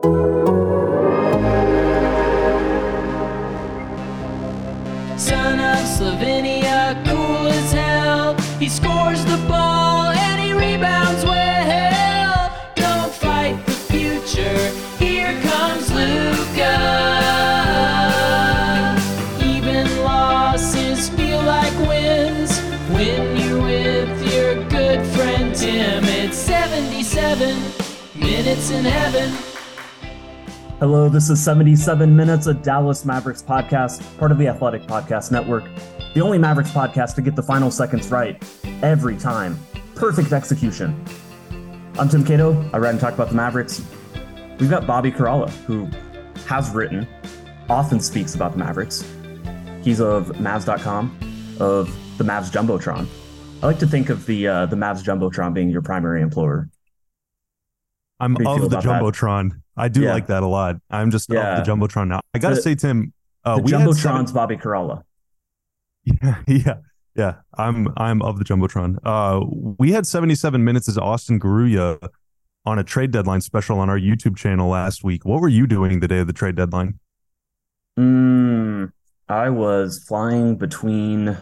[0.00, 0.12] Son
[5.58, 8.36] of Slovenia, cool as hell.
[8.60, 12.52] He scores the ball and he rebounds well.
[12.76, 14.70] Don't fight the future.
[15.04, 16.78] Here comes Luka.
[19.42, 22.60] Even losses feel like wins
[22.92, 26.04] when you're with your good friend Tim.
[26.04, 27.56] It's 77
[28.14, 29.47] minutes in heaven.
[30.80, 35.64] Hello, this is 77 Minutes, a Dallas Mavericks podcast, part of the Athletic Podcast Network.
[36.14, 38.40] The only Mavericks podcast to get the final seconds right
[38.80, 39.58] every time.
[39.96, 41.04] Perfect execution.
[41.98, 42.52] I'm Tim Cato.
[42.72, 43.82] I write and talk about the Mavericks.
[44.60, 45.88] We've got Bobby Karalla, who
[46.46, 47.08] has written,
[47.68, 49.02] often speaks about the Mavericks.
[49.82, 53.08] He's of Mavs.com, of the Mavs Jumbotron.
[53.64, 56.68] I like to think of the uh, the Mavs Jumbotron being your primary employer.
[58.20, 59.50] I'm How do you feel of the Jumbotron.
[59.50, 59.58] that?
[59.78, 60.12] I do Yeah.
[60.12, 60.76] like that a lot.
[60.90, 61.60] I'm just Yeah.
[61.60, 62.20] the jumbotron now.
[62.34, 63.12] I gotta The- say, Tim,
[63.44, 65.02] uh, the we Jumbotron's Bobby Karalla.
[66.06, 66.74] seven- yeah, yeah,
[67.14, 67.34] yeah.
[67.56, 68.96] I'm I'm of the jumbotron.
[69.04, 69.44] Uh,
[69.78, 72.08] we had 77 minutes as Austin Garuya
[72.66, 75.24] on a trade deadline special on our YouTube channel last week.
[75.24, 76.98] What were you doing the day of the trade deadline?
[77.98, 78.92] Mm,
[79.28, 81.36] I was flying between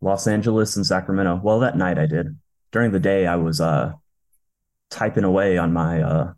[0.00, 1.40] Los Angeles and Sacramento.
[1.42, 2.38] Well, that night I did.
[2.72, 3.92] During the day, I was uh
[4.90, 6.32] typing away on my uh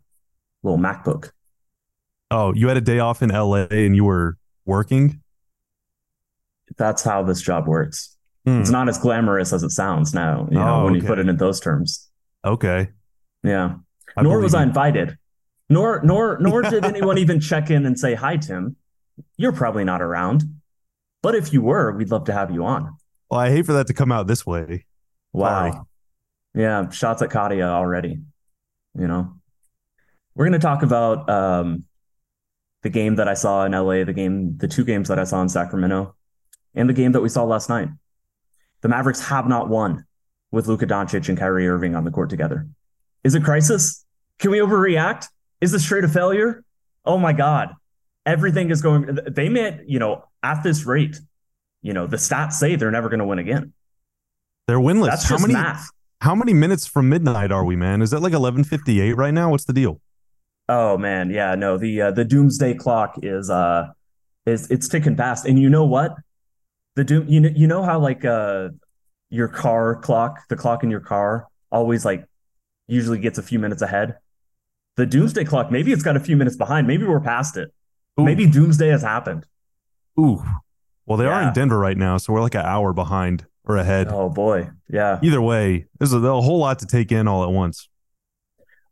[0.63, 1.31] little MacBook.
[2.31, 5.21] Oh, you had a day off in LA and you were working.
[6.77, 8.15] That's how this job works.
[8.45, 11.19] Hmm, It's not as glamorous as it sounds now, you know, Oh, when you put
[11.19, 12.09] it in those terms.
[12.43, 12.89] Okay.
[13.43, 13.75] Yeah.
[14.17, 15.17] I nor was I invited.
[15.69, 18.75] Nor nor nor did anyone even check in and say, "Hi, Tim.
[19.37, 20.43] You're probably not around."
[21.21, 22.95] But if you were, we'd love to have you on.
[23.29, 24.85] Well, I hate for that to come out this way.
[25.31, 25.71] Wow.
[25.71, 25.81] Sorry.
[26.53, 28.19] Yeah, shots at Cato already.
[28.99, 29.35] You know,
[30.35, 31.85] we're going to talk about um,
[32.81, 35.41] the game that I saw in LA, the game, the two games that I saw
[35.41, 36.15] in Sacramento,
[36.75, 37.89] and the game that we saw last night.
[38.81, 40.05] The Mavericks have not won
[40.51, 42.67] with Luka Doncic and Kyrie Irving on the court together.
[43.23, 44.05] Is it crisis?
[44.39, 45.27] Can we overreact?
[45.61, 46.63] Is this straight a failure?
[47.05, 47.73] Oh my God.
[48.25, 51.17] Everything is going, they meant, you know, at this rate,
[51.81, 53.73] you know, the stats say they're never going to win again.
[54.67, 55.07] They're winless.
[55.07, 55.53] That's how just many?
[55.53, 55.89] math.
[56.21, 58.01] How many minutes from midnight are we, man?
[58.01, 59.51] Is that like 11:58 right now?
[59.51, 59.99] What's the deal?
[60.75, 63.89] Oh man, yeah, no, the uh, the doomsday clock is uh
[64.47, 65.45] is it's ticking fast.
[65.45, 66.15] And you know what?
[66.95, 68.69] The doom you know you know how like uh
[69.29, 72.25] your car clock, the clock in your car always like
[72.87, 74.15] usually gets a few minutes ahead.
[74.95, 76.87] The doomsday clock, maybe it's got a few minutes behind.
[76.87, 77.71] Maybe we're past it.
[78.19, 78.23] Ooh.
[78.23, 79.45] Maybe doomsday has happened.
[80.19, 80.43] Ooh.
[81.05, 84.07] Well, they are in Denver right now, so we're like an hour behind or ahead.
[84.09, 84.71] Oh boy.
[84.89, 85.19] Yeah.
[85.21, 87.89] Either way, there's a, a whole lot to take in all at once.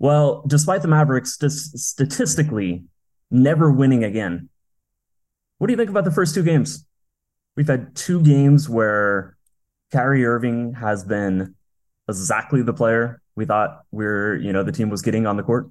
[0.01, 2.85] Well, despite the Mavericks st- statistically
[3.29, 4.49] never winning again,
[5.59, 6.87] what do you think about the first two games?
[7.55, 9.37] We've had two games where
[9.91, 11.53] Kyrie Irving has been
[12.09, 15.69] exactly the player we thought we're, you know, the team was getting on the court.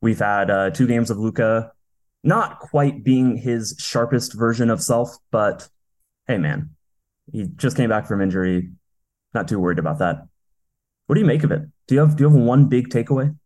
[0.00, 1.70] We've had uh, two games of Luka
[2.24, 5.68] not quite being his sharpest version of self, but
[6.26, 6.70] hey, man,
[7.30, 8.72] he just came back from injury.
[9.34, 10.26] Not too worried about that.
[11.06, 11.62] What do you make of it?
[11.86, 13.36] Do you have do you have one big takeaway?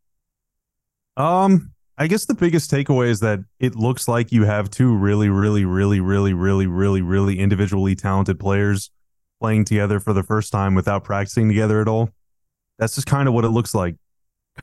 [1.16, 5.30] Um, I guess the biggest takeaway is that it looks like you have two really,
[5.30, 8.90] really, really, really, really, really, really individually talented players
[9.40, 12.10] playing together for the first time without practicing together at all.
[12.78, 13.96] That's just kind of what it looks like.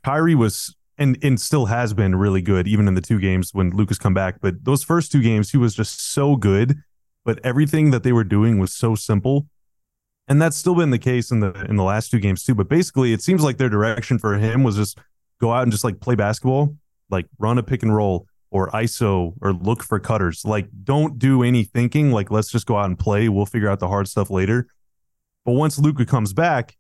[0.04, 3.72] Kyrie was and and still has been really good, even in the two games when
[3.72, 4.40] Luka's come back.
[4.42, 6.78] But those first two games, he was just so good.
[7.26, 9.48] But everything that they were doing was so simple.
[10.28, 12.54] And that's still been the case in the in the last two games too.
[12.54, 15.00] But basically, it seems like their direction for him was just
[15.40, 16.76] go out and just like play basketball,
[17.10, 20.46] like run a pick and roll or ISO or look for cutters.
[20.46, 22.12] Like don't do any thinking.
[22.12, 23.30] Like let's just go out and play.
[23.30, 24.68] We'll figure out the hard stuff later.
[25.46, 26.78] But once Luka comes back,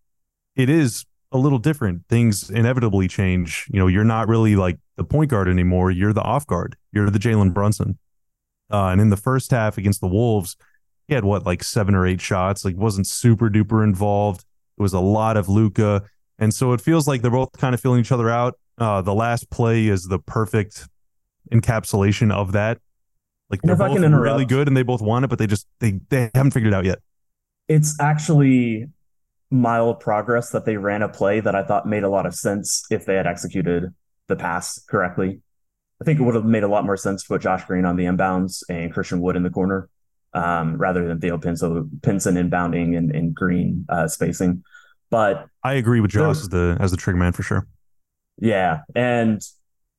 [0.56, 2.04] it is a little different.
[2.08, 3.68] Things inevitably change.
[3.72, 5.92] You know, you're not really like the point guard anymore.
[5.92, 6.78] You're the off guard.
[6.92, 7.98] You're the Jalen Brunson.
[8.72, 10.56] Uh, and in the first half against the Wolves,
[11.08, 12.64] he had what like seven or eight shots.
[12.64, 14.46] Like wasn't super duper involved.
[14.78, 16.04] It was a lot of Luka,
[16.44, 18.60] and so it feels like they're both kind of feeling each other out.
[18.78, 20.88] uh, the last play is the perfect
[21.52, 22.80] encapsulation of that.
[23.50, 26.32] Like they're both really good and they both want it, but they just they they
[26.34, 27.00] haven't figured it out yet.
[27.68, 28.88] it's actually
[29.52, 32.84] mild progress that they ran a play that I thought made a lot of sense
[32.90, 33.94] if they had executed
[34.28, 35.40] the pass correctly.
[36.02, 37.96] I think it would have made a lot more sense to put Josh Green on
[37.96, 39.90] the inbounds and Christian Wood in the corner,
[40.34, 44.64] um, rather than Theo Pinson, Pinson inbounding and, and Green uh, spacing.
[45.14, 47.68] But I agree with Josh as the as the trigger man for sure.
[48.40, 49.40] yeah, and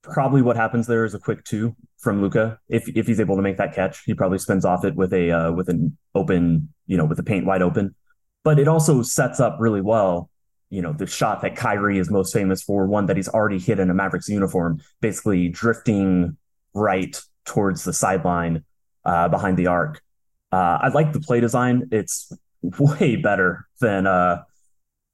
[0.02, 2.58] probably what happens there is a quick two from Luka.
[2.68, 5.30] If if he's able to make that catch, he probably spins off it with a
[5.30, 7.94] uh, with an open, you know, with the paint wide open.
[8.42, 10.30] But it also sets up really well,
[10.68, 13.78] you know, the shot that Kyrie is most famous for, one that he's already hit
[13.78, 16.36] in a Mavericks uniform, basically drifting
[16.74, 18.64] right towards the sideline
[19.04, 20.02] uh, behind the arc.
[20.50, 21.90] Uh, I like the play design.
[21.92, 22.32] It's
[22.62, 24.42] way better than uh,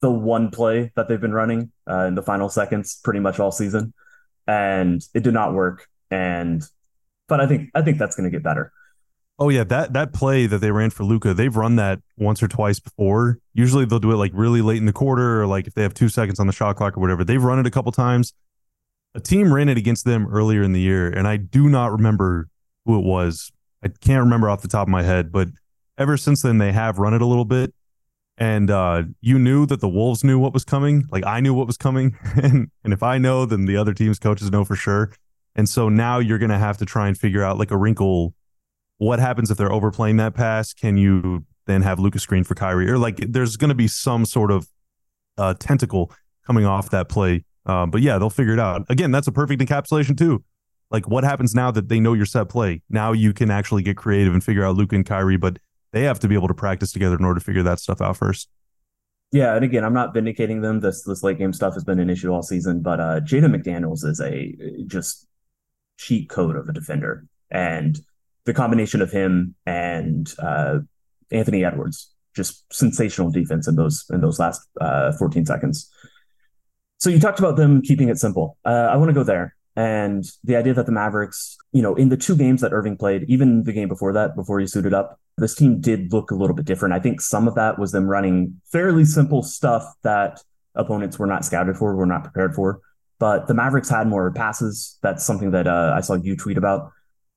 [0.01, 3.53] the one play that they've been running uh, in the final seconds pretty much all
[3.53, 3.93] season
[4.47, 6.63] and it did not work and
[7.29, 8.73] but i think i think that's going to get better
[9.43, 12.49] Oh yeah, that that play that they ran for Luka, they've run that once or
[12.49, 13.39] twice before.
[13.55, 15.95] Usually they'll do it like really late in the quarter, or like if they have
[15.95, 17.25] two seconds on the shot clock or whatever.
[17.25, 18.35] They've run it a couple times.
[19.15, 22.49] A team ran it against them earlier in the year, and I do not remember
[22.85, 23.51] who it was.
[23.83, 25.49] I can't remember off the top of my head, but
[25.97, 27.73] ever since then they have run it a little bit.
[28.41, 31.07] And uh, you knew that the Wolves knew what was coming.
[31.13, 34.19] Like I knew what was coming, and and if I know, then the other team's
[34.19, 35.13] coaches know for sure.
[35.55, 38.35] And so now you're gonna have to try and figure out like a wrinkle
[39.01, 40.75] what happens if they're overplaying that pass?
[40.75, 42.91] Can you then have Lucas screen for Kyrie?
[42.91, 44.69] Or like there's going to be some sort of
[45.39, 46.13] uh, tentacle
[46.47, 47.47] coming off that play.
[47.65, 48.85] Uh, but yeah, they'll figure it out.
[48.91, 50.45] Again, that's a perfect encapsulation too.
[50.91, 52.83] Like what happens now that they know your set play?
[52.91, 55.59] Now you can actually get creative and figure out Luka and Kyrie, but
[55.93, 58.17] they have to be able to practice together in order to figure that stuff out
[58.17, 58.49] first.
[59.33, 60.81] yeah and again i'm not vindicating them.
[60.81, 64.05] This this late game stuff has been an issue all season but uh jaden mcdaniels
[64.05, 64.55] is a
[64.87, 65.27] just
[65.99, 67.27] cheat code of a defender.
[67.51, 67.99] And
[68.47, 70.79] the combination of him and uh
[71.31, 75.91] anthony edwards just sensational defense in those in those last uh 14 seconds.
[76.99, 78.57] So you talked about them keeping it simple.
[78.65, 79.55] Uh, i want to go there.
[79.77, 83.25] And the idea that the mavericks you know in the two games that irving played
[83.29, 86.55] even the game before that before he suited up this team did look a little
[86.55, 90.43] bit different i think some of that was them running fairly simple stuff that
[90.75, 92.81] opponents were not scouted for were not prepared for
[93.19, 96.93] but the mavericks had more passes that's something that uh, i saw you tweet about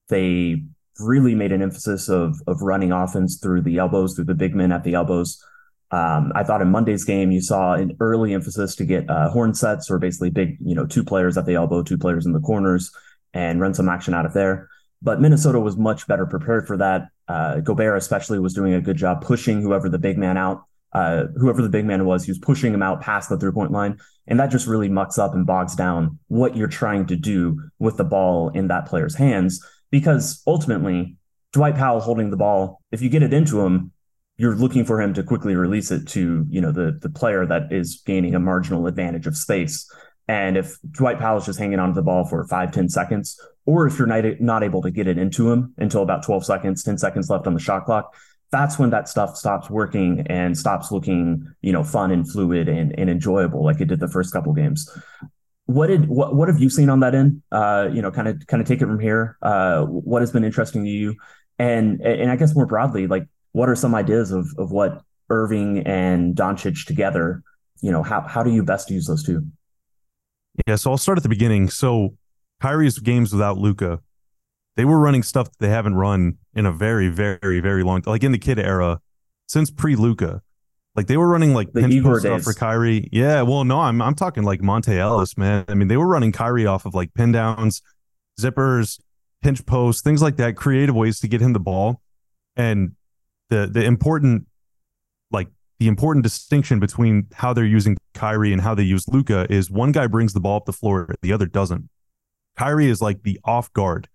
[0.10, 0.63] they
[1.00, 4.72] really made an emphasis of of running offense through the elbows, through the big men
[4.72, 5.44] at the elbows.
[5.92, 9.54] Um, I thought in Monday's game you saw an early emphasis to get uh, horn
[9.54, 12.40] sets, or basically big, you know, two players at the elbow, two players in the
[12.40, 12.92] corners,
[13.34, 14.69] and run some action out of there.
[15.03, 17.09] But Minnesota was much better prepared for that.
[17.27, 20.63] Uh, Gobert especially was doing a good job pushing whoever the big man out,
[20.94, 23.71] uh, whoever the big man was, he was pushing him out past the three point
[23.71, 27.61] line, and that just really mucks up and bogs down what you're trying to do
[27.79, 31.17] with the ball in that player's hands because ultimately
[31.51, 33.91] Dwight Powell holding the ball, if you get it into him,
[34.38, 37.71] you're looking for him to quickly release it to, you know, the the player that
[37.71, 39.88] is gaining a marginal advantage of space.
[40.27, 43.87] And if Dwight Powell is just hanging onto the ball for five, 10 seconds, or
[43.87, 46.97] if you're not, not able to get it into him until about 12 seconds, 10
[46.97, 48.15] seconds left on the shot clock,
[48.51, 52.97] that's when that stuff stops working and stops looking, you know, fun and fluid and,
[52.97, 54.89] and enjoyable like it did the first couple games
[55.65, 57.41] what did what what have you seen on that end?
[57.51, 59.37] Uh, you know, kind of kind of take it from here.
[59.41, 61.15] Uh, what has been interesting to you,
[61.57, 65.80] and and I guess more broadly, like what are some ideas of of what Irving
[65.80, 67.44] and Doncic together?
[67.81, 69.45] You know, how how do you best use those two?
[70.68, 71.69] Yeah, so I'll start at the beginning.
[71.69, 72.16] So
[72.62, 74.00] Kyrie's games without Luka,
[74.76, 78.24] they were running stuff that they haven't run in a very, very, very long like
[78.24, 79.00] in the Kidd era
[79.48, 80.42] since pre Luka.
[80.95, 83.10] Like they were running like The pinch post stuff for Kyrie.
[83.12, 85.66] Yeah, well, no, I'm I'm talking like Monta Ellis, man.
[85.68, 87.81] I mean, they were running Kyrie off of like pin downs,
[88.40, 89.00] zippers,
[89.42, 92.02] pinch posts, things like that, creative ways to get him the ball.
[92.56, 92.92] And
[93.50, 94.45] the the important
[95.83, 99.92] the important distinction between how they're using Kyrie and how they use Luka is one
[99.92, 101.90] guy brings the ball up the floor, the other doesn't.
[102.57, 104.07] Kyrie is like the off guard.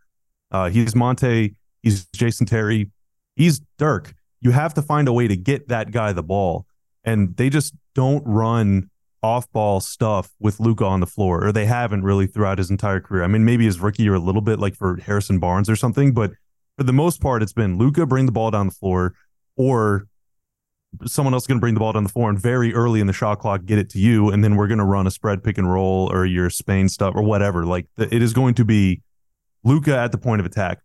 [0.51, 2.91] Uh, he's Monta, he's Jason Terry,
[3.37, 4.15] he's Dirk.
[4.41, 6.65] You have to find a way to get that guy the ball.
[7.05, 8.89] And they just don't run
[9.23, 13.01] off ball stuff with Luka on the floor, or they haven't really throughout his entire
[13.01, 13.25] career.
[13.25, 16.15] I mean, maybe his rookie year a little bit like for Harrison Barnes or something,
[16.15, 16.31] but
[16.79, 19.13] for the most part, it's been Luka bring the ball down the floor,
[19.55, 20.07] or
[21.07, 23.07] someone else is going to bring the ball down the floor and very early in
[23.07, 25.43] the shot clock get it to you, and then we're going to run a spread
[25.45, 27.65] pick and roll or your Spain stuff or whatever.
[27.65, 29.03] Like it is going to be
[29.65, 30.81] Luka at the point of attack.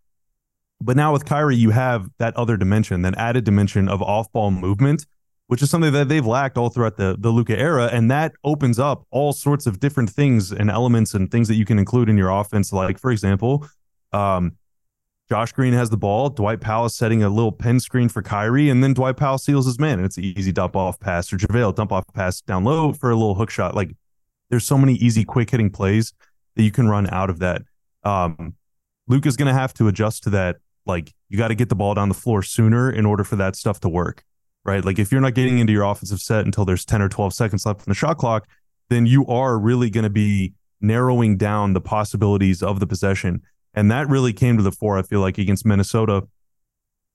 [0.80, 4.50] But now with Kyrie, you have that other dimension, that added dimension of off ball
[4.50, 5.06] movement
[5.46, 8.78] which is something that they've lacked all throughout the the Luka era, and that opens
[8.78, 12.16] up all sorts of different things and elements and things that you can include in
[12.16, 12.72] your offense.
[12.72, 13.66] Like for example,
[14.12, 14.52] um,
[15.28, 16.28] Josh Green has the ball.
[16.28, 19.64] Dwight Powell is setting a little pin screen for Kyrie, and then Dwight Powell seals
[19.66, 22.64] his man, and it's an easy dump off pass or JaVale dump off pass down
[22.64, 23.74] low for a little hook shot.
[23.74, 23.96] Like
[24.50, 26.12] there's so many easy, quick hitting plays
[26.56, 27.62] that you can run out of that.
[28.04, 28.54] Um,
[29.08, 30.56] Luke is going to have to adjust to that.
[30.86, 33.56] Like you got to get the ball down the floor sooner in order for that
[33.56, 34.22] stuff to work,
[34.64, 34.84] right?
[34.84, 37.64] Like if you're not getting into your offensive set until there's 10 or 12 seconds
[37.64, 38.46] left in the shot clock,
[38.90, 43.40] then you are really going to be narrowing down the possibilities of the possession.
[43.74, 46.22] And that really came to the fore, I feel like, against Minnesota.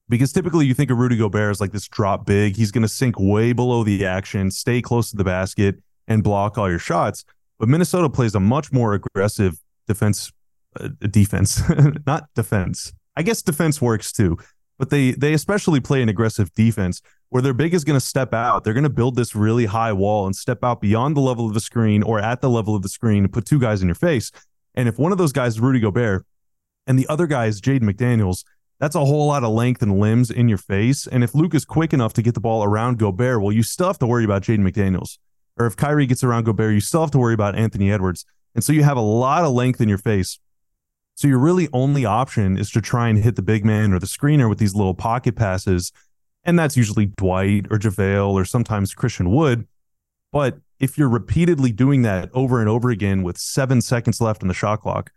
[0.09, 2.55] Because typically you think of Rudy Gobert as like this drop big.
[2.55, 5.75] He's going to sink way below the action, stay close to the basket,
[6.07, 7.23] and block all your shots.
[7.59, 10.31] But Minnesota plays a much more aggressive defense,
[10.79, 11.61] uh, defense,
[12.07, 12.91] not defense.
[13.15, 14.37] I guess defense works too,
[14.77, 18.33] but they they especially play an aggressive defense where their big is going to step
[18.33, 18.63] out.
[18.63, 21.53] They're going to build this really high wall and step out beyond the level of
[21.53, 23.95] the screen or at the level of the screen and put two guys in your
[23.95, 24.31] face.
[24.73, 26.25] And if one of those guys is Rudy Gobert,
[26.89, 28.43] and the other guy is Jaden McDaniels.
[28.79, 31.05] That's a whole lot of length and limbs in your face.
[31.05, 33.88] And if Luke is quick enough to get the ball around Gobert, well, you still
[33.88, 35.19] have to worry about Jaden McDaniels.
[35.58, 38.25] Or if Kyrie gets around Gobert, you still have to worry about Anthony Edwards.
[38.55, 40.39] And so you have a lot of length in your face.
[41.13, 44.08] So your really only option is to try and hit the big man or the
[44.08, 45.91] screener with these little pocket passes.
[46.43, 49.67] And that's usually Dwight or JaVale or sometimes Christian Wood.
[50.31, 54.48] But if you're repeatedly doing that over and over again with seven seconds left in
[54.48, 55.12] the shot clock,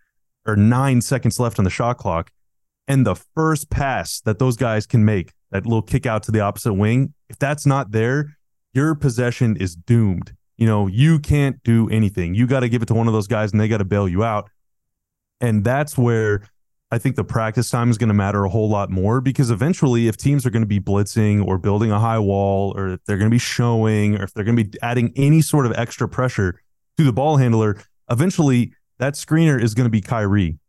[0.46, 2.30] or nine seconds left on the shot clock.
[2.88, 6.40] And the first pass that those guys can make, that little kick out to the
[6.40, 8.36] opposite wing, if that's not there,
[8.74, 10.34] your possession is doomed.
[10.56, 12.34] You know, you can't do anything.
[12.34, 14.08] You got to give it to one of those guys and they got to bail
[14.08, 14.50] you out.
[15.40, 16.48] And that's where
[16.92, 20.08] I think the practice time is going to matter a whole lot more because eventually,
[20.08, 23.16] if teams are going to be blitzing or building a high wall, or if they're
[23.16, 26.06] going to be showing, or if they're going to be adding any sort of extra
[26.06, 26.60] pressure
[26.98, 27.80] to the ball handler,
[28.10, 30.60] eventually that screener is going to be Kyrie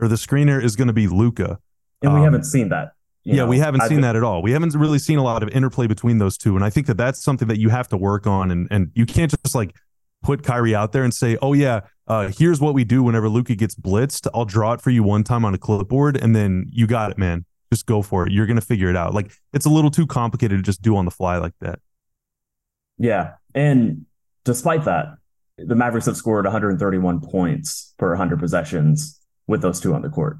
[0.00, 1.60] or the screener is going to be Luka.
[2.02, 2.94] And we um, haven't seen that.
[3.22, 4.42] yeah, know, we haven't I've seen been, that at all.
[4.42, 6.56] We haven't really seen a lot of interplay between those two.
[6.56, 8.50] And I think that that's something that you have to work on.
[8.50, 9.76] And, and you can't just like
[10.24, 13.54] put Kyrie out there and say, oh, yeah, uh, here's what we do whenever Luka
[13.54, 14.26] gets blitzed.
[14.34, 17.18] I'll draw it for you one time on a clipboard and then you got it,
[17.18, 17.44] man.
[17.72, 18.32] Just go for it.
[18.32, 19.14] You're going to figure it out.
[19.14, 21.78] Like it's a little too complicated to just do on the fly like that.
[22.98, 23.34] Yeah.
[23.54, 24.06] And
[24.44, 25.14] despite that,
[25.66, 30.38] the Mavericks have scored 131 points per 100 possessions with those two on the court.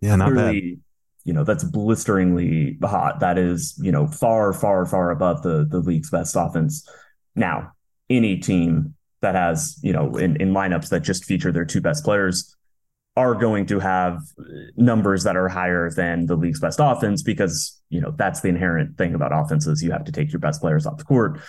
[0.00, 0.80] Yeah, not Clearly, bad.
[1.24, 3.20] You know, that's blisteringly hot.
[3.20, 6.88] That is, you know, far, far, far above the the league's best offense.
[7.36, 7.72] Now,
[8.10, 12.04] any team that has, you know, in, in lineups that just feature their two best
[12.04, 12.56] players
[13.16, 14.20] are going to have
[14.76, 18.96] numbers that are higher than the league's best offense because, you know, that's the inherent
[18.96, 19.82] thing about offenses.
[19.82, 21.40] You have to take your best players off the court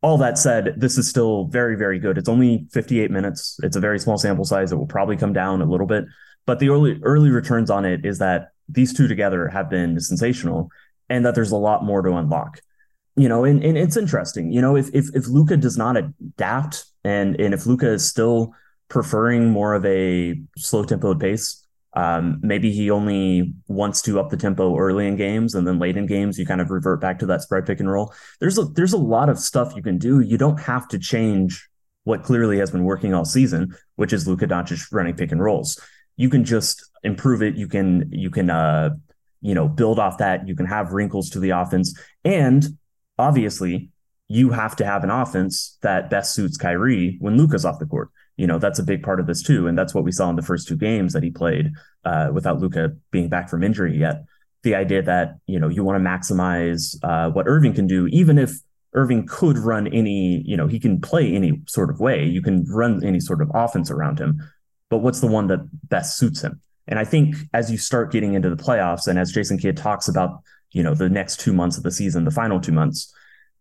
[0.00, 2.18] all that said, this is still very, very good.
[2.18, 3.58] It's only 58 minutes.
[3.62, 4.70] It's a very small sample size.
[4.70, 6.04] It will probably come down a little bit,
[6.46, 10.70] but the early early returns on it is that these two together have been sensational,
[11.08, 12.60] and that there's a lot more to unlock.
[13.16, 14.52] You know, and, and it's interesting.
[14.52, 18.52] You know, if if if Luka does not adapt, and and if Luka is still
[18.88, 21.66] preferring more of a slow tempoed pace,
[21.98, 25.96] um, maybe he only wants to up the tempo early in games, and then late
[25.96, 28.14] in games you kind of revert back to that spread pick and roll.
[28.38, 30.20] There's a there's a lot of stuff you can do.
[30.20, 31.68] You don't have to change
[32.04, 35.80] what clearly has been working all season, which is Luka Doncic running pick and rolls.
[36.16, 37.56] You can just improve it.
[37.56, 38.90] You can you can uh
[39.40, 40.46] you know build off that.
[40.46, 42.64] You can have wrinkles to the offense, and
[43.18, 43.90] obviously
[44.28, 48.10] you have to have an offense that best suits Kyrie when Luka's off the court
[48.38, 50.36] you know that's a big part of this too, and that's what we saw in
[50.36, 51.72] the first two games that he played
[52.04, 54.24] uh, without luka being back from injury yet.
[54.62, 58.38] The idea that you know you want to maximize uh, what Irving can do, even
[58.38, 58.52] if
[58.94, 62.24] Irving could run any, you know, he can play any sort of way.
[62.24, 64.42] You can run any sort of offense around him,
[64.88, 66.60] but what's the one that best suits him?
[66.86, 70.08] And I think as you start getting into the playoffs, and as Jason Kidd talks
[70.08, 70.40] about,
[70.72, 73.12] you know, the next two months of the season, the final two months,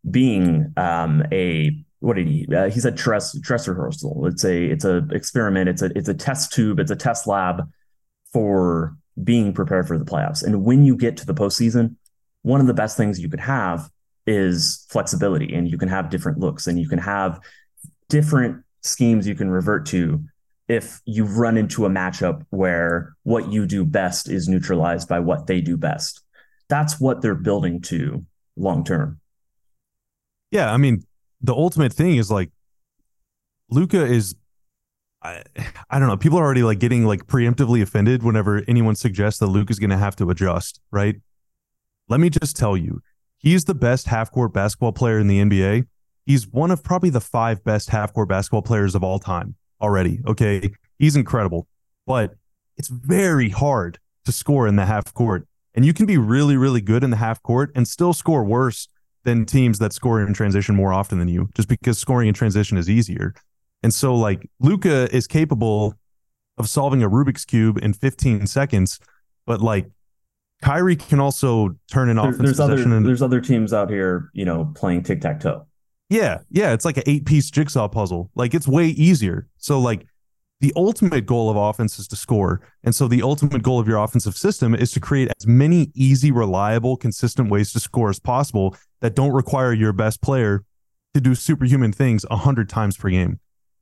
[0.09, 2.47] being um, a what did he?
[2.53, 4.27] Uh, he said dress dress rehearsal.
[4.27, 5.69] It's a it's a experiment.
[5.69, 6.79] It's a it's a test tube.
[6.79, 7.69] It's a test lab
[8.31, 10.43] for being prepared for the playoffs.
[10.43, 11.95] And when you get to the postseason,
[12.43, 13.89] one of the best things you could have
[14.27, 17.39] is flexibility, and you can have different looks, and you can have
[18.09, 20.23] different schemes you can revert to
[20.67, 25.47] if you've run into a matchup where what you do best is neutralized by what
[25.47, 26.21] they do best.
[26.67, 28.25] That's what they're building to
[28.57, 29.19] long term.
[30.51, 31.03] Yeah, I mean,
[31.41, 32.51] the ultimate thing is like
[33.69, 34.35] Luka is
[35.21, 35.43] I,
[35.89, 36.17] I don't know.
[36.17, 39.89] People are already like getting like preemptively offended whenever anyone suggests that Luke is going
[39.89, 41.15] to have to adjust, right?
[42.09, 43.01] Let me just tell you,
[43.37, 45.85] He's the best half court basketball player in the NBA.
[46.25, 50.19] He's one of probably the five best half court basketball players of all time already.
[50.27, 50.71] Okay.
[50.97, 51.67] He's incredible,
[52.05, 52.33] but
[52.75, 55.47] it's very hard to score in the half court.
[55.75, 58.87] And you can be really, really good in the half court and still score worse
[59.27, 62.77] than teams that score in transition more often than you, just because scoring in transition
[62.77, 63.35] is easier.
[63.83, 65.95] And so, like, Luka is capable
[66.57, 68.99] of solving a Rubik's Cube in 15 seconds,
[69.45, 69.87] but like,
[70.63, 74.71] Kyrie can also turn an offense there's other there's other teams out here, you know,
[74.73, 75.67] playing tic tac toe.
[76.09, 78.31] Yeah, yeah, it's like an eight piece jigsaw puzzle.
[78.33, 79.47] Like it's way easier.
[79.57, 80.07] So like
[80.59, 82.61] the ultimate goal of offense is to score.
[82.83, 86.31] And so the ultimate goal of your offensive system is to create as many easy,
[86.31, 90.63] reliable, consistent ways to score as possible that don't require your best player
[91.13, 93.39] to do superhuman things a hundred times per game.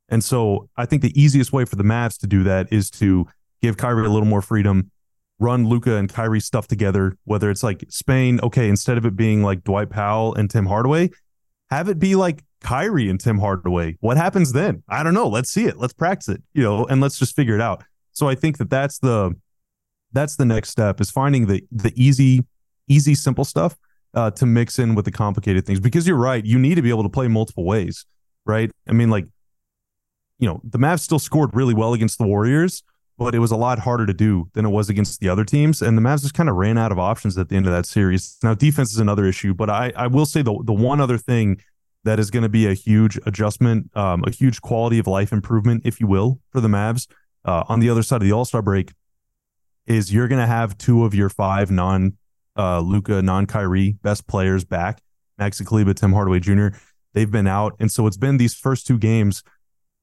[0.08, 3.26] And so I think the easiest way for the Mavs to do that is to
[3.62, 4.90] give Kyrie a little more freedom,
[5.38, 9.42] run Luka and Kyrie stuff together, whether it's like Spain, okay, instead of it being
[9.42, 11.10] like Dwight Powell and Tim Hardaway,
[11.70, 13.96] have it be like Kyrie and Tim Hardaway.
[14.00, 14.82] What happens then?
[14.88, 15.28] I don't know.
[15.28, 15.76] Let's see it.
[15.76, 17.84] Let's practice it, you know, and let's just figure it out.
[18.12, 19.36] So I think that that's the
[20.12, 22.44] that's the next step is finding the the easy
[22.88, 23.76] easy simple stuff
[24.14, 26.44] uh, to mix in with the complicated things because you're right.
[26.44, 28.06] You need to be able to play multiple ways,
[28.46, 28.70] right?
[28.88, 29.26] I mean, like
[30.38, 32.82] you know, the Mavs still scored really well against the Warriors,
[33.18, 35.80] but it was a lot harder to do than it was against the other teams.
[35.80, 37.86] And the Mavs just kind of ran out of options at the end of that
[37.86, 38.36] series.
[38.42, 41.62] Now, defense is another issue, but I, I will say the, the one other thing
[42.06, 45.82] that is going to be a huge adjustment, um, a huge quality of life improvement,
[45.84, 47.08] if you will, for the Mavs
[47.44, 48.92] uh, on the other side of the All Star break
[49.86, 52.16] is you're going to have two of your five non
[52.56, 55.02] uh, Luka, non Kyrie best players back,
[55.40, 56.68] Maxi Kleber, Tim Hardaway Jr.
[57.12, 57.74] They've been out.
[57.80, 59.42] And so it's been these first two games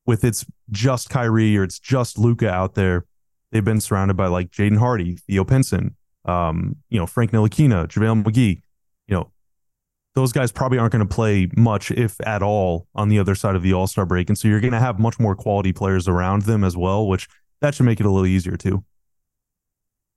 [0.05, 3.05] with it's just Kyrie or it's just Luka out there,
[3.51, 5.95] they've been surrounded by like Jaden Hardy, Theo Pinson,
[6.25, 8.61] um, you know, Frank Ntilikina, JaVale McGee.
[10.15, 13.55] Those guys probably aren't going to play much, if at all, on the other side
[13.55, 16.07] of the All Star break, and so you're going to have much more quality players
[16.07, 17.27] around them as well, which
[17.61, 18.83] that should make it a little easier too.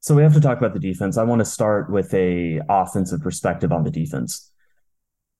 [0.01, 1.17] So we have to talk about the defense.
[1.17, 4.53] I want to start with a offensive perspective on the defense.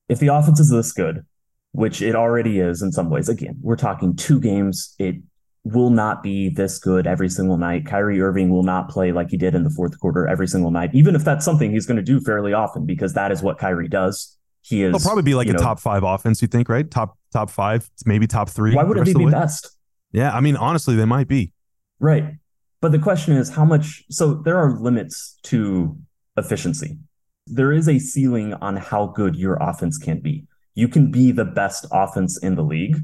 [0.09, 1.25] If the offense is this good,
[1.73, 4.95] which it already is in some ways, again, we're talking two games.
[4.99, 5.17] It
[5.65, 7.87] will not be this good every single night.
[7.87, 10.91] Kyrie Irving will not play like he did in the fourth quarter every single night,
[10.95, 13.89] even if that's something he's going to do fairly often, because that is what Kyrie
[13.89, 14.39] does.
[14.67, 16.91] He is It'll probably be like a know, top five offense, you think, right?
[16.91, 18.75] Top top five, maybe top three.
[18.75, 19.71] Why wouldn't they be the best?
[20.13, 21.53] Yeah, I mean, honestly, they might be.
[22.01, 22.35] Right.
[22.81, 25.97] But the question is how much so there are limits to
[26.37, 26.99] efficiency.
[27.47, 30.47] There is a ceiling on how good your offense can be.
[30.75, 32.99] You can be the best offense in the league,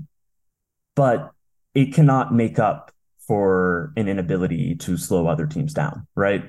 [0.96, 1.30] but
[1.74, 2.90] it cannot make up
[3.26, 6.42] for an inability to slow other teams down, right?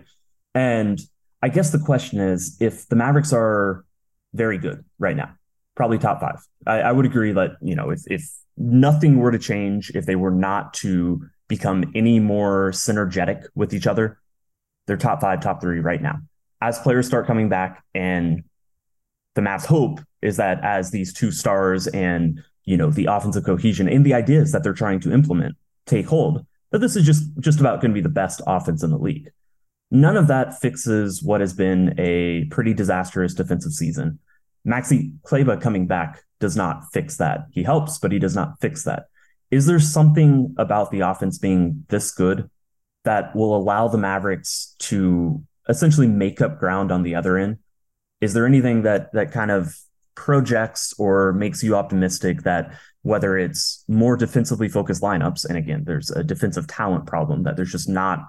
[0.55, 0.99] And
[1.43, 3.85] I guess the question is if the Mavericks are
[4.33, 5.33] very good right now,
[5.75, 6.39] probably top five.
[6.65, 10.15] I, I would agree that, you know, if if nothing were to change, if they
[10.15, 14.19] were not to become any more synergetic with each other,
[14.87, 16.19] they're top five, top three right now.
[16.61, 18.43] As players start coming back, and
[19.35, 23.89] the Mavs' hope is that as these two stars and you know the offensive cohesion
[23.89, 27.59] and the ideas that they're trying to implement take hold, that this is just just
[27.59, 29.29] about going to be the best offense in the league.
[29.91, 34.19] None of that fixes what has been a pretty disastrous defensive season.
[34.65, 37.45] Maxi Kleber coming back does not fix that.
[37.51, 39.05] He helps, but he does not fix that.
[39.51, 42.49] Is there something about the offense being this good
[43.03, 47.59] that will allow the Mavericks to essentially make up ground on the other end?
[48.21, 49.75] Is there anything that that kind of
[50.15, 56.09] projects or makes you optimistic that whether it's more defensively focused lineups, and again, there's
[56.11, 58.25] a defensive talent problem that there's just not,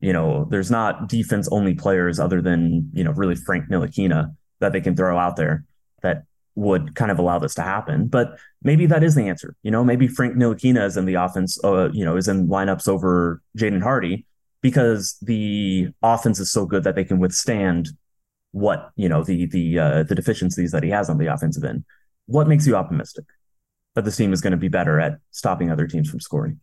[0.00, 4.72] you know, there's not defense only players other than, you know, really Frank Ntilikina that
[4.72, 5.64] they can throw out there
[6.02, 8.08] that would kind of allow this to happen.
[8.08, 9.54] But maybe that is the answer.
[9.62, 12.88] You know, maybe Frank Ntilikina is in the offense, uh, you know, is in lineups
[12.88, 14.26] over Jaden Hardy
[14.62, 17.90] because the offense is so good that they can withstand
[18.52, 21.84] what you know the the uh, the deficiencies that he has on the offensive end.
[22.26, 23.26] What makes you optimistic
[23.94, 26.58] that this team is going to be better at stopping other teams from scoring?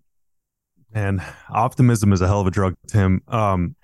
[0.94, 3.22] And optimism is a hell of a drug, Tim.
[3.28, 3.76] Um,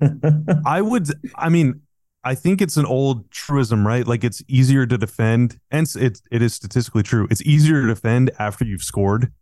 [0.66, 1.82] I would, I mean,
[2.26, 4.04] I think it's an old truism, right?
[4.04, 7.28] Like it's easier to defend, and it it is statistically true.
[7.30, 9.32] It's easier to defend after you've scored,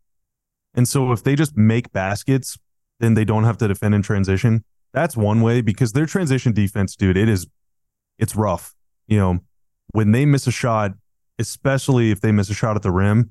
[0.75, 2.59] and so if they just make baskets,
[3.01, 4.65] then they don't have to defend in transition.
[4.93, 7.47] That's one way because their transition defense, dude, it is,
[8.19, 8.75] it's rough.
[9.07, 9.39] You know,
[9.93, 10.93] when they miss a shot,
[11.39, 13.31] especially if they miss a shot at the rim,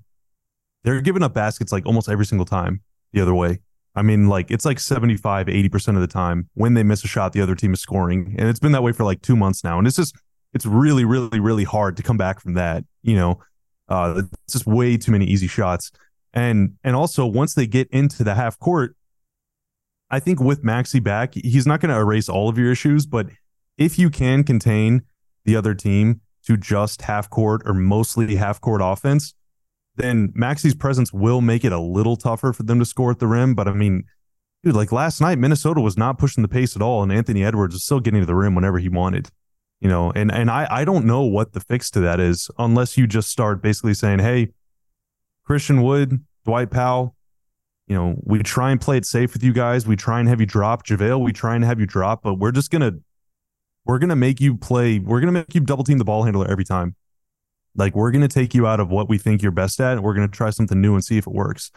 [0.83, 3.59] they're giving up baskets like almost every single time the other way.
[3.95, 7.33] I mean, like it's like 75, 80% of the time when they miss a shot,
[7.33, 8.35] the other team is scoring.
[8.37, 9.77] And it's been that way for like two months now.
[9.77, 10.15] And it's just,
[10.53, 12.83] it's really, really, really hard to come back from that.
[13.03, 13.41] You know,
[13.89, 15.91] uh, it's just way too many easy shots.
[16.33, 18.95] And and also once they get into the half court,
[20.09, 23.27] I think with Maxi back, he's not going to erase all of your issues, but
[23.77, 25.03] if you can contain
[25.45, 29.33] the other team to just half court or mostly half court offense,
[29.95, 33.27] then Maxi's presence will make it a little tougher for them to score at the
[33.27, 33.53] rim.
[33.53, 34.05] But I mean,
[34.63, 37.75] dude, like last night, Minnesota was not pushing the pace at all, and Anthony Edwards
[37.75, 39.29] was still getting to the rim whenever he wanted.
[39.79, 42.97] You know, and and I I don't know what the fix to that is unless
[42.97, 44.49] you just start basically saying, hey,
[45.45, 47.15] Christian Wood, Dwight Powell,
[47.87, 49.85] you know, we try and play it safe with you guys.
[49.85, 51.21] We try and have you drop JaVale.
[51.21, 52.93] We try and have you drop, but we're just gonna
[53.85, 54.99] we're gonna make you play.
[54.99, 56.95] We're gonna make you double team the ball handler every time.
[57.75, 60.13] Like we're gonna take you out of what we think you're best at, and we're
[60.13, 61.71] gonna try something new and see if it works.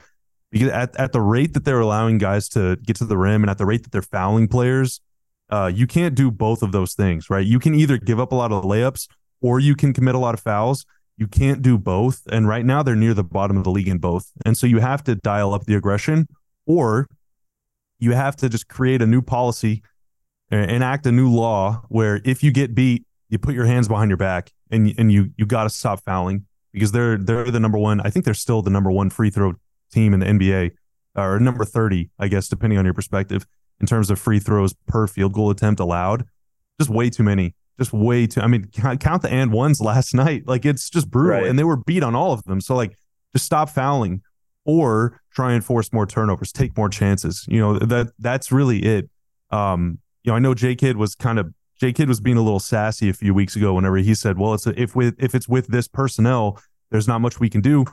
[0.51, 3.51] Because at, at the rate that they're allowing guys to get to the rim, and
[3.51, 5.01] at the rate that they're fouling players,
[5.51, 7.47] uh, you can't do both of those things, right?
[7.47, 9.09] You can either give up a lot of layups
[9.41, 10.85] or you can commit a lot of fouls.
[11.17, 12.23] You can't do both.
[12.31, 14.31] And right now they're near the bottom of the league in both.
[14.45, 16.27] And so you have to dial up the aggression
[16.67, 17.09] or
[17.99, 19.83] you have to just create a new policy
[20.51, 24.17] enact a new law where if you get beat, you put your hands behind your
[24.17, 28.01] back and and you you got to stop fouling because they're they're the number one.
[28.01, 29.55] I think they're still the number one free throw
[29.93, 30.73] team in the NBA
[31.15, 33.47] or number 30, I guess, depending on your perspective
[33.81, 36.27] in terms of free throws per field goal attempt allowed.
[36.79, 38.41] Just way too many just way too.
[38.41, 40.47] I mean, count the and ones last night.
[40.47, 41.47] Like it's just brutal, right.
[41.47, 42.61] and they were beat on all of them.
[42.61, 42.97] So like,
[43.35, 44.23] just stop fouling,
[44.65, 47.45] or try and force more turnovers, take more chances.
[47.49, 49.11] You know that that's really it.
[49.51, 52.43] Um, you know, I know J Kidd was kind of J Kidd was being a
[52.43, 55.35] little sassy a few weeks ago whenever he said, "Well, it's a, if with if
[55.35, 56.61] it's with this personnel,
[56.91, 57.85] there's not much we can do."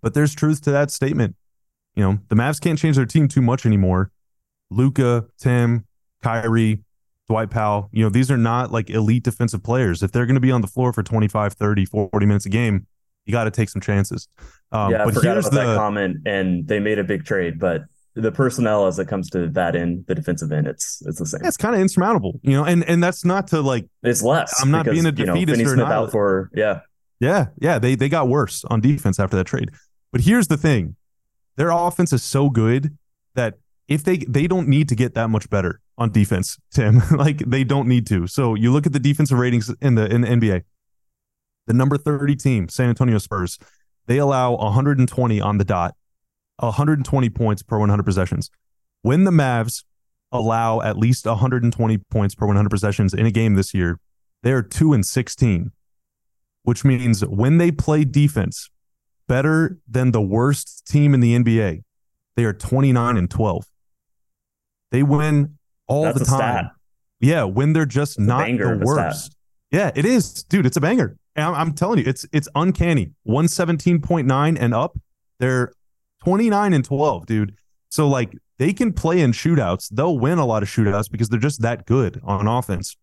[0.00, 1.36] But there's truth to that statement.
[1.94, 4.10] You know, the Mavs can't change their team too much anymore.
[4.70, 5.86] Luka, Tim,
[6.22, 6.82] Kyrie,
[7.28, 10.02] Dwight Powell, you know, these are not like elite defensive players.
[10.02, 12.86] If they're going to be on the floor for 25, 30, 40 minutes a game,
[13.26, 14.28] you got to take some chances.
[14.72, 17.58] Um, yeah, I but forgot about the, that comment, and they made a big trade,
[17.58, 17.82] but
[18.14, 21.40] the personnel as it comes to that end, the defensive end, it's it's the same.
[21.44, 24.54] it's kind of insurmountable, you know, and and that's not to like it's less.
[24.62, 25.92] I'm not because, being a defeatist you know, or not.
[25.92, 26.80] Out for yeah,
[27.20, 27.78] yeah, yeah.
[27.78, 29.70] They they got worse on defense after that trade.
[30.10, 30.96] But here's the thing,
[31.56, 32.96] their offense is so good
[33.34, 33.54] that
[33.88, 37.02] if they they don't need to get that much better on defense, Tim.
[37.12, 38.26] like they don't need to.
[38.26, 40.62] So you look at the defensive ratings in the in the NBA.
[41.68, 43.56] The number 30 team, San Antonio Spurs,
[44.06, 45.94] they allow 120 on the dot,
[46.58, 48.50] 120 points per 100 possessions.
[49.02, 49.84] When the Mavs
[50.30, 53.98] allow at least 120 points per 100 possessions in a game this year,
[54.42, 55.72] they're 2 and 16,
[56.62, 58.70] which means when they play defense
[59.28, 61.82] better than the worst team in the NBA,
[62.36, 63.66] they are 29 and 12.
[64.90, 66.70] They win all That's the time.
[67.20, 69.36] Yeah, when they're just it's not the worst.
[69.70, 70.66] Yeah, it is, dude.
[70.66, 71.16] It's a banger.
[71.36, 73.12] I'm, I'm telling you, it's it's uncanny.
[73.26, 74.98] 117.9 and up.
[75.38, 75.72] They're
[76.24, 77.56] 29 and 12, dude.
[77.88, 79.88] So like they can play in shootouts.
[79.90, 82.96] They'll win a lot of shootouts because they're just that good on offense.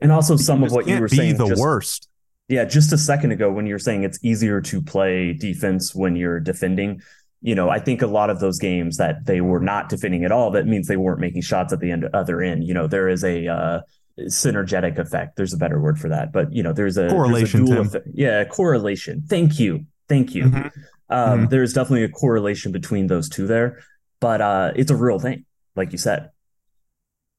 [0.00, 2.08] And also some of what you were saying the just, worst.
[2.48, 6.40] Yeah, just a second ago when you're saying it's easier to play defense when you're
[6.40, 7.02] defending
[7.42, 10.32] you know, I think a lot of those games that they were not defending at
[10.32, 12.64] all, that means they weren't making shots at the end other end.
[12.64, 13.80] You know, there is a uh,
[14.20, 15.36] synergetic effect.
[15.36, 17.64] There's a better word for that, but you know, there's a correlation.
[17.64, 19.22] There's a yeah, correlation.
[19.26, 20.44] Thank you, thank you.
[20.44, 20.80] Mm-hmm.
[21.10, 21.48] Um, mm-hmm.
[21.48, 23.82] There's definitely a correlation between those two there,
[24.20, 25.44] but uh, it's a real thing,
[25.76, 26.30] like you said.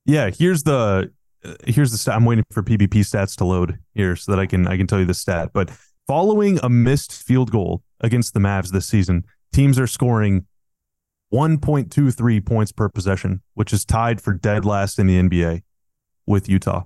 [0.06, 1.12] Yeah, here's the
[1.66, 2.16] here's the stat.
[2.16, 5.00] I'm waiting for PBP stats to load here so that I can I can tell
[5.00, 5.52] you the stat.
[5.54, 5.72] But
[6.08, 10.46] following a missed field goal against the Mavs this season, teams are scoring
[11.34, 15.64] 1.23 points per possession, which is tied for dead last in the NBA
[16.26, 16.84] with Utah.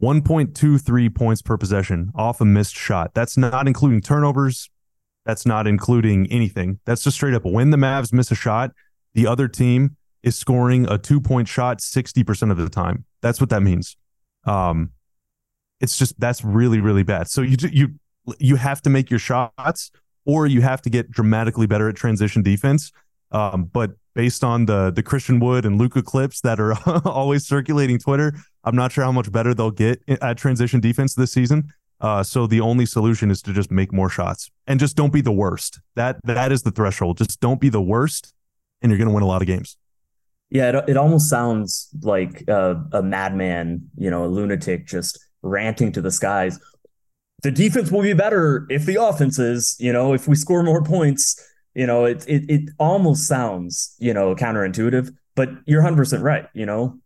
[0.00, 3.14] 1.23 points per possession off a missed shot.
[3.14, 4.70] That's not including turnovers.
[5.28, 6.80] That's not including anything.
[6.86, 8.72] That's just straight up when the Mavs miss a shot,
[9.12, 13.04] the other team is scoring a two point shot 60% of the time.
[13.20, 13.98] That's what that means.
[14.46, 14.92] Um,
[15.80, 17.28] it's just that's really, really bad.
[17.28, 17.88] So you, you,
[18.38, 19.90] you have to make your shots
[20.24, 22.90] or you have to get dramatically better at transition defense.
[23.30, 26.72] Um, but based on the the Christian Wood and Luka clips that are
[27.06, 28.32] always circulating Twitter,
[28.64, 31.70] I'm not sure how much better they'll get at transition defense this season.
[32.00, 35.20] Uh, so the only solution is to just make more shots and just don't be
[35.20, 35.80] the worst.
[35.96, 37.18] That that is the threshold.
[37.18, 38.32] Just don't be the worst,
[38.82, 39.76] and you're going to win a lot of games.
[40.50, 45.92] Yeah, it, it almost sounds like a, a madman, you know, a lunatic just ranting
[45.92, 46.58] to the skies
[47.42, 50.82] the defense will be better if the offense is, you know, if we score more
[50.82, 51.40] points,
[51.74, 56.66] you know, it it it almost sounds, you know, counterintuitive, but you're 100% right, you
[56.66, 56.98] know.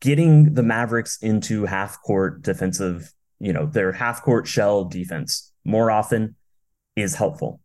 [0.00, 5.90] Getting the Mavericks into half court defensive you know, their half court shell defense more
[5.90, 6.36] often
[6.94, 7.60] is helpful.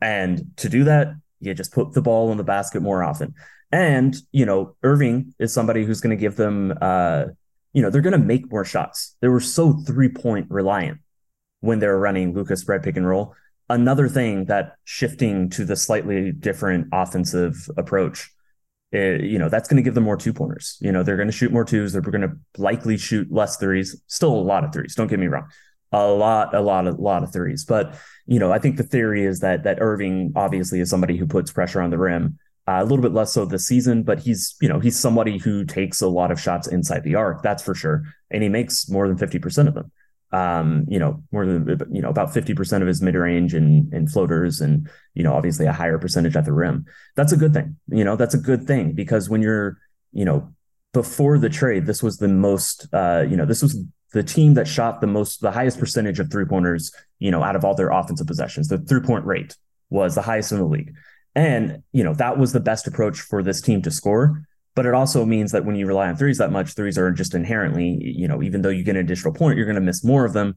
[0.00, 1.08] And to do that,
[1.40, 3.34] you just put the ball in the basket more often.
[3.70, 7.26] And, you know, Irving is somebody who's going to give them, uh,
[7.72, 9.16] you know, they're going to make more shots.
[9.20, 11.00] They were so three point reliant
[11.60, 13.34] when they were running Luka's spread pick and roll.
[13.68, 18.30] Another thing that shifting to the slightly different offensive approach,
[18.92, 20.78] it, you know, that's going to give them more two pointers.
[20.80, 21.92] You know, they're going to shoot more twos.
[21.92, 24.00] They're going to likely shoot less threes.
[24.06, 24.94] Still a lot of threes.
[24.94, 25.46] Don't get me wrong,
[25.92, 27.64] a lot, a lot, a lot of threes.
[27.64, 31.26] But you know, I think the theory is that that Irving obviously is somebody who
[31.26, 32.38] puts pressure on the rim.
[32.66, 35.64] Uh, a little bit less so this season, but he's you know he's somebody who
[35.64, 37.42] takes a lot of shots inside the arc.
[37.42, 39.90] That's for sure, and he makes more than fifty percent of them.
[40.30, 43.92] Um, you know, more than you know about fifty percent of his mid range and
[43.92, 46.84] and floaters, and you know obviously a higher percentage at the rim.
[47.16, 47.76] That's a good thing.
[47.88, 49.78] You know, that's a good thing because when you're
[50.12, 50.52] you know
[50.92, 54.66] before the trade, this was the most uh, you know this was the team that
[54.66, 57.90] shot the most, the highest percentage of three pointers, you know, out of all their
[57.90, 58.68] offensive possessions.
[58.68, 59.56] The three point rate
[59.90, 60.94] was the highest in the league.
[61.34, 64.42] And, you know, that was the best approach for this team to score.
[64.74, 67.34] But it also means that when you rely on threes that much, threes are just
[67.34, 70.24] inherently, you know, even though you get an additional point, you're going to miss more
[70.24, 70.56] of them,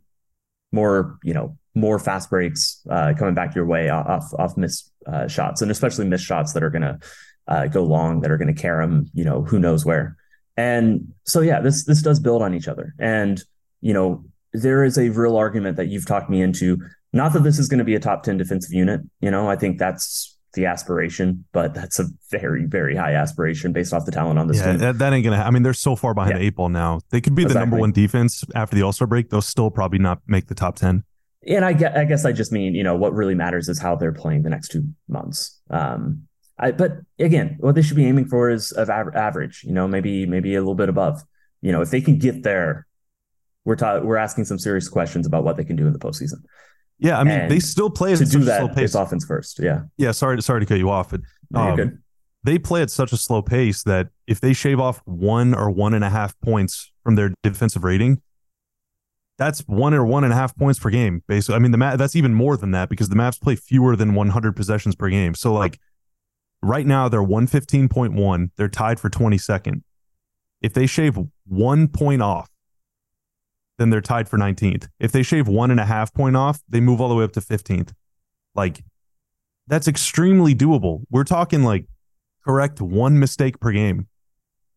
[0.72, 5.28] more, you know, more fast breaks uh, coming back your way off off missed uh,
[5.28, 7.00] shots, and especially missed shots that are going to
[7.48, 10.18] uh, go long, that are going to carry them, you know, who knows where.
[10.58, 12.94] And so yeah, this this does build on each other.
[13.00, 13.42] And
[13.80, 16.78] you know, there is a real argument that you've talked me into.
[17.14, 19.02] Not that this is going to be a top 10 defensive unit.
[19.20, 23.94] You know, I think that's the aspiration, but that's a very, very high aspiration based
[23.94, 24.78] off the talent on this yeah, team.
[24.80, 25.38] That, that ain't gonna.
[25.38, 26.40] Ha- I mean, they're so far behind Yeah.
[26.40, 27.00] the eight ball now.
[27.10, 29.30] They could be the number one defense after the All Star break.
[29.30, 31.04] They'll still probably not make the top ten.
[31.48, 33.96] and I guess, I guess I just mean, you know, what really matters is how
[33.96, 35.60] they're playing the next two months.
[35.70, 36.28] Um,
[36.60, 39.88] I, but again, what they should be aiming for is of aver- average, you know,
[39.88, 41.24] maybe, maybe a little bit above,
[41.62, 42.86] you know, if they can get there,
[43.66, 46.44] we're ta- we're asking some serious questions about what they can do in the postseason
[47.02, 48.76] Yeah, I mean, And they still play at to do a slow that.
[48.76, 48.86] pace.
[48.86, 49.60] It's offense first.
[49.60, 49.82] Yeah.
[49.98, 51.98] Yeah, sorry to sorry to cut you off, but No, um, good.
[52.44, 55.94] they play at such a slow pace that if they shave off one or one
[55.96, 58.22] and a half points from their defensive rating,
[59.40, 61.24] that's one or one and a half points per game.
[61.28, 63.96] Basically, I mean the Ma- that's even more than that because the Mavs play fewer
[63.96, 65.34] than 100 possessions per game.
[65.34, 65.80] So like
[66.62, 68.52] right now they're 115.1.
[68.58, 69.82] They're tied for 22nd.
[70.62, 72.51] If they shave one point off,
[73.82, 74.88] then they're tied for 19th.
[75.00, 77.32] If they shave one and a half point off, they move all the way up
[77.34, 77.92] to 15th.
[78.54, 78.84] Like
[79.68, 81.02] that's extremely doable.
[81.10, 81.88] We're talking like
[82.46, 84.08] correct one mistake per game.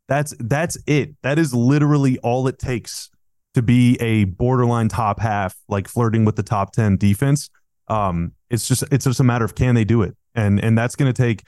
[0.09, 1.14] That's that's it.
[1.23, 3.11] That is literally all it takes
[3.55, 7.51] to be a borderline top half, like flirting with the top 10 defense.
[7.88, 10.17] Um, it's just it's just a matter of can they do it?
[10.35, 11.45] And and that's gonna take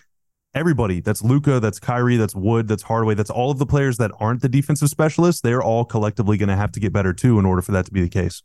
[0.56, 1.00] everybody.
[1.00, 4.40] That's Luka, that's Kyrie, that's Wood, that's Hardaway, that's all of the players that aren't
[4.40, 5.42] the defensive specialists.
[5.42, 8.00] They're all collectively gonna have to get better too in order for that to be
[8.00, 8.42] the case.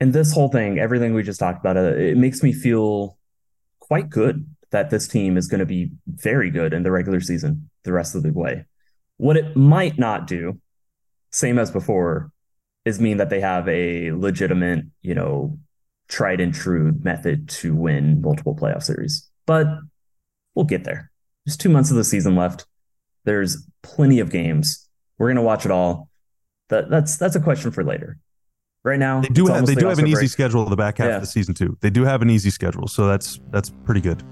[0.00, 3.16] And this whole thing, everything we just talked about, uh, it makes me feel
[3.78, 7.70] quite good that this team is going to be very good in the regular season
[7.84, 8.64] the rest of the way.
[9.16, 10.60] What it might not do,
[11.30, 12.30] same as before,
[12.84, 15.58] is mean that they have a legitimate, you know,
[16.08, 19.28] tried and true method to win multiple playoff series.
[19.46, 19.66] But
[20.56, 21.12] we'll get there.
[21.44, 22.66] There's two months of the season left.
[23.24, 24.88] There's plenty of games.
[25.18, 26.08] We're gonna watch it all.
[26.70, 28.18] That that's that's a question for later.
[28.84, 30.98] Right now, They do have they do have an All-Star easy schedule in the back
[30.98, 31.14] half Yeah.
[31.16, 31.76] of the season too.
[31.80, 34.22] They do have an easy schedule, so that's that's pretty good.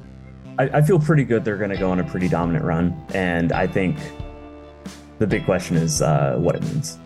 [0.59, 2.95] I, I feel pretty good they're going to go on a pretty dominant run.
[3.13, 3.99] And I think
[5.19, 6.97] the big question is uh, what it means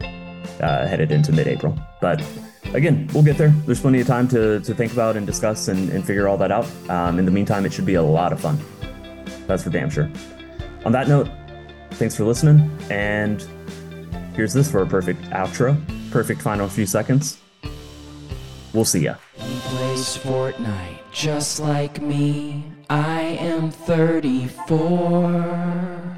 [0.60, 1.78] uh, headed into mid April.
[2.02, 2.22] But
[2.74, 3.48] again, we'll get there.
[3.64, 6.52] There's plenty of time to, to think about and discuss and, and figure all that
[6.52, 6.66] out.
[6.90, 8.58] Um, in the meantime, it should be a lot of fun.
[9.48, 10.08] That's for damn sure.
[10.84, 11.28] On that note,
[11.92, 12.70] thanks for listening.
[12.90, 13.42] And
[14.34, 15.76] here's this for a perfect outro,
[16.12, 17.38] perfect final few seconds.
[18.72, 19.14] We'll see ya.
[19.34, 22.64] He plays Fortnite just like me.
[22.90, 26.12] I am 34.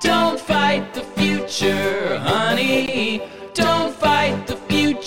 [0.00, 3.22] Don't fight the future, honey.
[3.54, 4.55] Don't fight the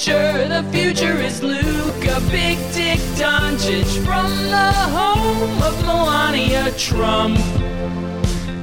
[0.06, 7.38] The future is Luka, Big Dick Doncic from the home of Melania Trump.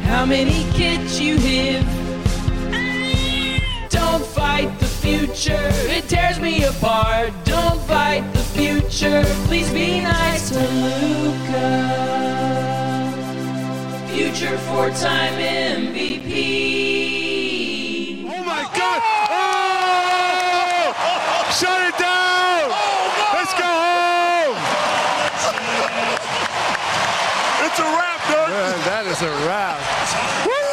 [0.04, 1.84] How many kids you have?
[3.90, 7.34] Don't fight the future, it tears me apart.
[7.44, 11.68] Don't fight the future, please be nice to Luka.
[14.08, 16.85] Future four time MVP.
[21.56, 22.68] Shut it down!
[22.68, 24.56] Oh, Let's go home!
[27.64, 28.52] it's a wrap, dude.
[28.52, 29.80] Man, that is a wrap.
[30.44, 30.65] Woo!